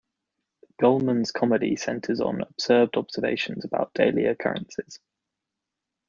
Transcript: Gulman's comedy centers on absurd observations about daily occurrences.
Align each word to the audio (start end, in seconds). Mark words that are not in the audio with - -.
Gulman's 0.81 1.31
comedy 1.31 1.75
centers 1.75 2.21
on 2.21 2.41
absurd 2.41 2.89
observations 2.97 3.63
about 3.63 3.93
daily 3.93 4.25
occurrences. 4.25 4.99